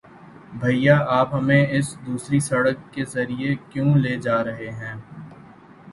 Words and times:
بھیا، 0.53 0.95
آپ 1.09 1.33
ہمیں 1.35 1.65
اس 1.69 1.95
دوسری 2.05 2.39
سڑک 2.39 2.77
کے 2.93 3.05
ذریعے 3.05 3.53
کیوں 3.69 3.95
لے 3.95 4.15
جا 4.17 4.43
رہے 4.43 4.71
ہو؟ 4.71 4.97